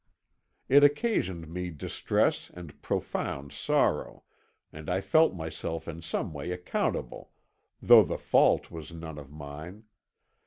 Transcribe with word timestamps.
"It 0.67 0.83
occasioned 0.83 1.47
me 1.47 1.69
distress 1.69 2.49
and 2.55 2.81
profound 2.81 3.51
sorrow, 3.51 4.23
and 4.73 4.89
I 4.89 4.99
felt 4.99 5.35
myself 5.35 5.87
in 5.87 6.01
some 6.01 6.33
way 6.33 6.49
accountable, 6.49 7.29
though 7.83 8.01
the 8.01 8.17
fault 8.17 8.71
was 8.71 8.91
none 8.91 9.19
of 9.19 9.31
mine. 9.31 9.83